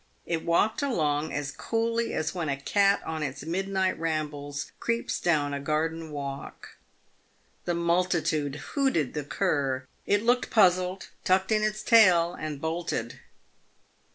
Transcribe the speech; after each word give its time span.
It 0.25 0.43
walked 0.43 0.81
along 0.81 1.31
as 1.31 1.51
coolly 1.51 2.11
as 2.15 2.33
when 2.33 2.49
a 2.49 2.57
cat 2.59 3.03
on 3.05 3.21
its 3.21 3.45
midnight 3.45 3.99
rambles 3.99 4.71
creeps 4.79 5.19
down 5.19 5.53
a 5.53 5.59
garden 5.59 6.09
walk. 6.09 6.69
The 7.65 7.75
multitude 7.75 8.55
hooted 8.73 9.13
the 9.13 9.23
cur. 9.23 9.85
It 10.07 10.23
looked 10.23 10.49
puzzled, 10.49 11.09
tucked 11.23 11.51
in 11.51 11.61
his 11.61 11.83
tail, 11.83 12.33
and 12.33 12.59
bolted. 12.59 13.19